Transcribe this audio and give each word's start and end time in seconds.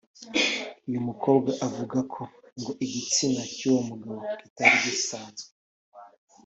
uyu 0.87 1.01
mukobwa 1.07 1.51
avuga 1.67 1.97
ko 2.13 2.21
ngo 2.59 2.71
igitsina 2.85 3.41
cy’uwo 3.55 3.81
mugabo 3.89 4.19
kitari 4.39 4.77
gisanzwe 4.85 5.47